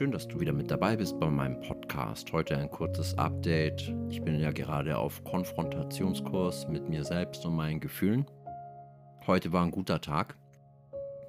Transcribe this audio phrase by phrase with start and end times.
[0.00, 2.32] Schön, dass du wieder mit dabei bist bei meinem Podcast.
[2.32, 3.94] Heute ein kurzes Update.
[4.08, 8.24] Ich bin ja gerade auf Konfrontationskurs mit mir selbst und meinen Gefühlen.
[9.26, 10.38] Heute war ein guter Tag.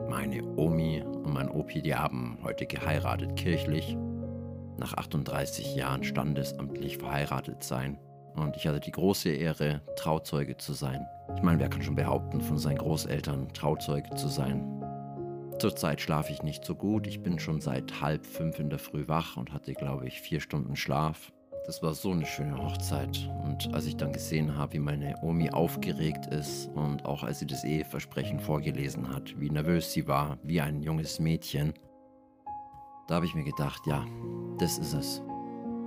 [0.10, 3.97] Meine Omi und mein Opi, die haben heute geheiratet kirchlich.
[4.78, 8.00] Nach 38 Jahren standesamtlich verheiratet sein.
[8.36, 11.06] Und ich hatte die große Ehre, Trauzeuge zu sein.
[11.36, 14.82] Ich meine, wer kann schon behaupten, von seinen Großeltern Trauzeuge zu sein?
[15.62, 17.05] Zurzeit schlafe ich nicht so gut.
[17.05, 20.39] Ich bin schon seit halb fünf in der Früh wach und hatte, glaube ich, vier
[20.39, 21.32] Stunden Schlaf.
[21.68, 23.29] Das war so eine schöne Hochzeit.
[23.43, 27.46] Und als ich dann gesehen habe, wie meine Omi aufgeregt ist und auch als sie
[27.46, 31.73] das Eheversprechen vorgelesen hat, wie nervös sie war, wie ein junges Mädchen,
[33.08, 34.03] da habe ich mir gedacht, ja,
[34.58, 35.22] das ist es.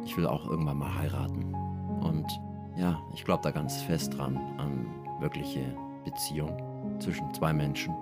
[0.04, 1.52] Ich will auch irgendwann mal heiraten.
[2.00, 2.28] Und
[2.76, 4.86] ja, ich glaube da ganz fest dran, an
[5.18, 7.92] wirkliche Beziehung zwischen zwei Menschen.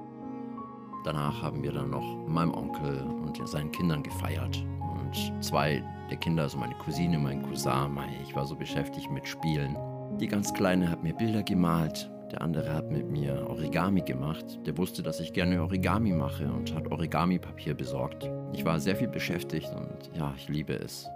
[1.04, 4.64] Danach haben wir dann noch meinem Onkel und seinen Kindern gefeiert.
[4.80, 9.76] Und zwei der Kinder, also meine Cousine, mein Cousin, ich war so beschäftigt mit Spielen.
[10.20, 12.10] Die ganz Kleine hat mir Bilder gemalt.
[12.30, 14.44] Der andere hat mit mir Origami gemacht.
[14.64, 18.30] Der wusste, dass ich gerne Origami mache und hat Origami-Papier besorgt.
[18.52, 21.08] Ich war sehr viel beschäftigt und ja, ich liebe es.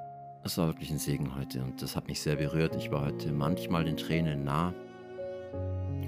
[0.44, 2.76] Es war wirklich ein Segen heute und das hat mich sehr berührt.
[2.76, 4.74] Ich war heute manchmal den Tränen nah.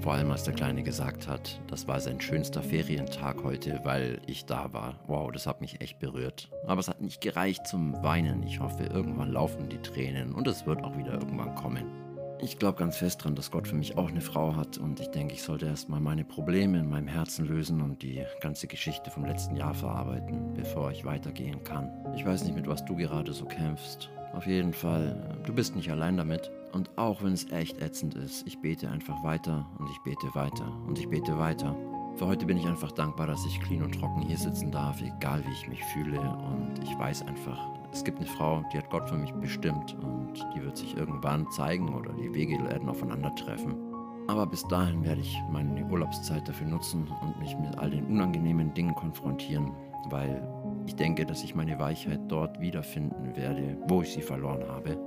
[0.01, 4.45] Vor allem, als der Kleine gesagt hat, das war sein schönster Ferientag heute, weil ich
[4.45, 4.97] da war.
[5.07, 6.49] Wow, das hat mich echt berührt.
[6.65, 8.43] Aber es hat nicht gereicht zum Weinen.
[8.43, 11.85] Ich hoffe, irgendwann laufen die Tränen und es wird auch wieder irgendwann kommen.
[12.41, 15.09] Ich glaube ganz fest dran, dass Gott für mich auch eine Frau hat und ich
[15.09, 19.25] denke, ich sollte erstmal meine Probleme in meinem Herzen lösen und die ganze Geschichte vom
[19.25, 21.91] letzten Jahr verarbeiten, bevor ich weitergehen kann.
[22.15, 24.09] Ich weiß nicht, mit was du gerade so kämpfst.
[24.33, 26.51] Auf jeden Fall, du bist nicht allein damit.
[26.71, 30.71] Und auch wenn es echt ätzend ist, ich bete einfach weiter und ich bete weiter
[30.87, 31.75] und ich bete weiter.
[32.15, 35.43] Für heute bin ich einfach dankbar, dass ich clean und trocken hier sitzen darf, egal
[35.45, 36.19] wie ich mich fühle.
[36.19, 37.57] Und ich weiß einfach,
[37.91, 41.49] es gibt eine Frau, die hat Gott für mich bestimmt und die wird sich irgendwann
[41.51, 43.75] zeigen oder die Wege werden aufeinandertreffen.
[44.27, 48.73] Aber bis dahin werde ich meine Urlaubszeit dafür nutzen und mich mit all den unangenehmen
[48.75, 49.71] Dingen konfrontieren,
[50.09, 50.47] weil
[50.85, 54.97] ich denke, dass ich meine Weichheit dort wiederfinden werde, wo ich sie verloren habe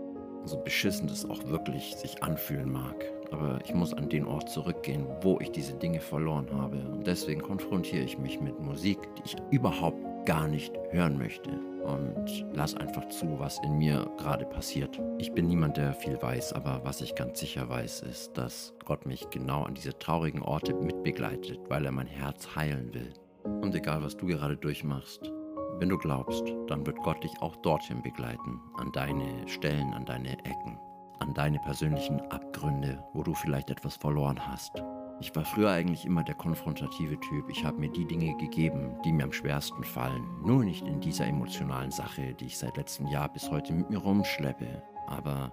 [0.45, 2.97] so beschissen das auch wirklich sich anfühlen mag.
[3.31, 6.77] Aber ich muss an den Ort zurückgehen, wo ich diese Dinge verloren habe.
[6.77, 11.51] Und deswegen konfrontiere ich mich mit Musik, die ich überhaupt gar nicht hören möchte.
[11.51, 15.01] Und lass einfach zu, was in mir gerade passiert.
[15.19, 19.07] Ich bin niemand, der viel weiß, aber was ich ganz sicher weiß, ist, dass Gott
[19.07, 23.13] mich genau an diese traurigen Orte mitbegleitet, weil er mein Herz heilen will.
[23.45, 25.32] Und egal, was du gerade durchmachst,
[25.79, 30.39] wenn du glaubst, dann wird Gott dich auch dorthin begleiten, an deine Stellen, an deine
[30.45, 30.79] Ecken,
[31.19, 34.83] an deine persönlichen Abgründe, wo du vielleicht etwas verloren hast.
[35.21, 37.49] Ich war früher eigentlich immer der konfrontative Typ.
[37.49, 40.27] Ich habe mir die Dinge gegeben, die mir am schwersten fallen.
[40.45, 43.99] Nur nicht in dieser emotionalen Sache, die ich seit letztem Jahr bis heute mit mir
[43.99, 44.83] rumschleppe.
[45.07, 45.53] Aber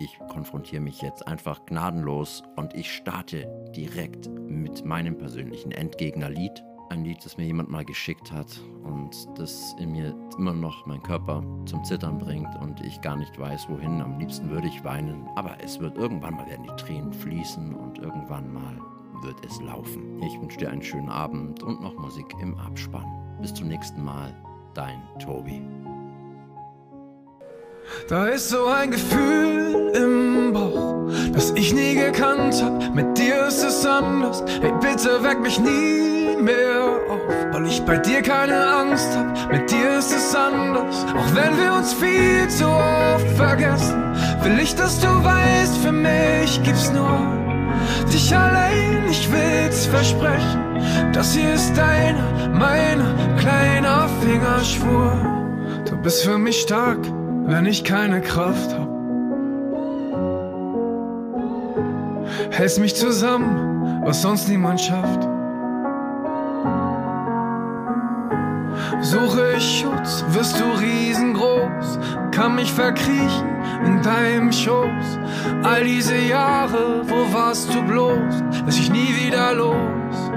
[0.00, 3.46] ich konfrontiere mich jetzt einfach gnadenlos und ich starte
[3.76, 9.74] direkt mit meinem persönlichen Endgegnerlied ein Lied, das mir jemand mal geschickt hat und das
[9.78, 14.00] in mir immer noch meinen Körper zum Zittern bringt und ich gar nicht weiß, wohin.
[14.00, 17.98] Am liebsten würde ich weinen, aber es wird irgendwann mal werden die Tränen fließen und
[17.98, 18.76] irgendwann mal
[19.22, 20.20] wird es laufen.
[20.22, 23.06] Ich wünsche dir einen schönen Abend und noch Musik im Abspann.
[23.40, 24.34] Bis zum nächsten Mal,
[24.74, 25.62] dein Tobi.
[28.08, 32.94] Da ist so ein Gefühl im Bauch, das ich nie gekannt hab.
[32.94, 34.42] Mit dir ist es anders.
[34.60, 37.20] Hey, bitte weck mich nie mehr auf,
[37.52, 39.52] weil ich bei dir keine Angst hab.
[39.52, 44.02] Mit dir ist es anders, auch wenn wir uns viel zu oft vergessen.
[44.42, 47.20] Will ich, dass du weißt, für mich gibt's nur
[48.12, 49.08] dich allein.
[49.08, 55.12] Ich will's versprechen, das hier ist deiner, meiner kleiner Fingerschwur.
[55.88, 56.98] Du bist für mich stark,
[57.46, 58.89] wenn ich keine Kraft hab.
[62.60, 65.22] Hältst mich zusammen, was sonst niemand schafft.
[69.00, 71.98] Suche ich Schutz, wirst du riesengroß,
[72.32, 73.48] kann mich verkriechen
[73.86, 75.18] in deinem Schoß.
[75.62, 80.30] All diese Jahre, wo warst du bloß, lass ich nie wieder los.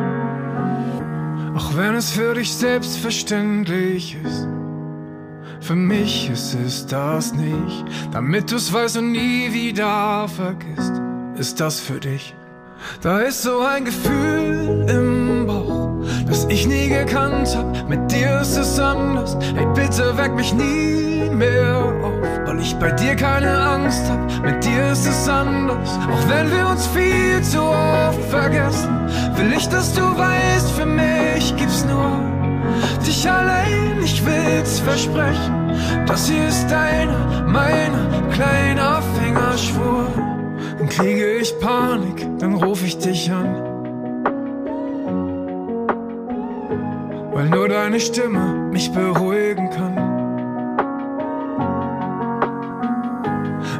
[1.57, 4.47] Auch wenn es für dich selbstverständlich ist,
[5.59, 7.83] für mich ist es das nicht.
[8.13, 11.01] Damit du's weißt und nie wieder vergisst,
[11.37, 12.35] ist das für dich.
[13.01, 15.83] Da ist so ein Gefühl im Bauch
[16.27, 17.87] das ich nie gekannt hab.
[17.87, 19.37] Mit dir ist es anders.
[19.55, 24.43] Hey, bitte weck mich nie mehr auf, weil ich bei dir keine Angst hab.
[24.43, 25.89] Mit dir ist es anders.
[26.11, 28.89] Auch wenn wir uns viel zu oft vergessen,
[29.35, 32.19] will ich, dass du weißt, für mich gibt's nur
[33.05, 35.71] dich allein, ich will's versprechen.
[36.07, 37.91] Das hier ist deiner, mein
[38.31, 40.32] kleiner Fingerschwur.
[40.83, 43.55] Dann kriege ich Panik, dann ruf ich dich an.
[47.31, 49.95] Weil nur deine Stimme mich beruhigen kann.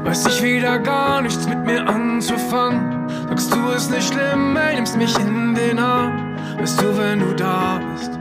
[0.06, 3.10] Weiß ich wieder gar nichts mit mir anzufangen.
[3.28, 6.38] Sagst du es nicht schlimm, ey, nimmst mich in den Arm.
[6.58, 8.12] Weißt du, wenn du da bist,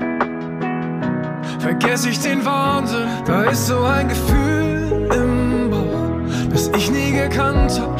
[1.60, 3.06] vergess ich den Wahnsinn.
[3.26, 7.91] Da ist so ein Gefühl im Bauch, das ich nie gekannt hab.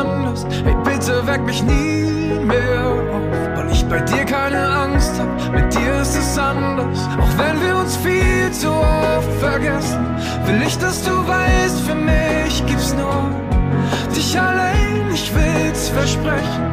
[0.00, 0.46] Anders.
[0.64, 5.52] Hey, bitte weck mich nie mehr auf, weil ich bei dir keine Angst hab.
[5.52, 6.98] Mit dir ist es anders.
[7.20, 10.04] Auch wenn wir uns viel zu oft vergessen,
[10.46, 13.30] will ich, dass du weißt, für mich gibt's nur
[14.14, 15.10] dich allein.
[15.12, 16.64] Ich will's versprechen.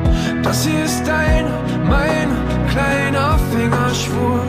[0.43, 2.29] Das hier ist deiner, mein
[2.69, 4.44] kleiner Fingerschwur.